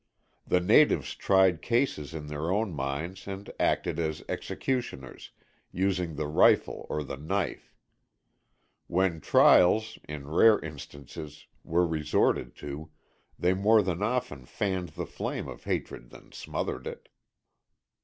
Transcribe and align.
The 0.47 0.59
natives 0.59 1.13
tried 1.13 1.61
cases 1.61 2.15
in 2.15 2.25
their 2.25 2.49
own 2.51 2.73
minds 2.73 3.27
and 3.27 3.47
acted 3.59 3.99
as 3.99 4.23
executioners, 4.27 5.29
using 5.71 6.15
the 6.15 6.25
rifle 6.25 6.87
or 6.89 7.03
the 7.03 7.17
knife. 7.17 7.75
When 8.87 9.21
trials, 9.21 9.99
in 10.09 10.27
rare 10.27 10.57
instances, 10.59 11.45
were 11.63 11.85
resorted 11.85 12.55
to, 12.65 12.89
they 13.37 13.53
more 13.53 13.79
often 14.03 14.45
fanned 14.45 14.89
the 14.89 15.05
flame 15.05 15.47
of 15.47 15.65
hatred 15.65 16.09
than 16.09 16.31
smothered 16.31 16.87
it. 16.87 17.07